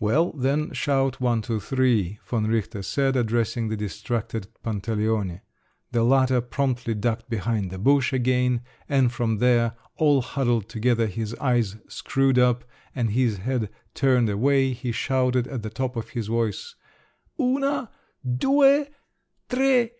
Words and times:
"Well, 0.00 0.32
then 0.32 0.72
shout 0.72 1.20
one, 1.20 1.40
two, 1.40 1.60
three!" 1.60 2.18
von 2.24 2.48
Richter 2.48 2.82
said, 2.82 3.14
addressing 3.14 3.68
the 3.68 3.76
distracted 3.76 4.48
Pantaleone. 4.64 5.40
The 5.92 6.02
latter 6.02 6.40
promptly 6.40 6.94
ducked 6.94 7.30
behind 7.30 7.70
the 7.70 7.78
bush 7.78 8.12
again, 8.12 8.62
and 8.88 9.12
from 9.12 9.38
there, 9.38 9.76
all 9.94 10.20
huddled 10.20 10.68
together, 10.68 11.06
his 11.06 11.32
eyes 11.36 11.76
screwed 11.86 12.40
up, 12.40 12.64
and 12.92 13.12
his 13.12 13.36
head 13.36 13.70
turned 13.94 14.28
away, 14.28 14.72
he 14.72 14.90
shouted 14.90 15.46
at 15.46 15.62
the 15.62 15.70
top 15.70 15.94
of 15.94 16.08
his 16.08 16.26
voice: 16.26 16.74
"_Una… 17.38 17.88
due… 18.28 18.88
tre! 19.48 19.92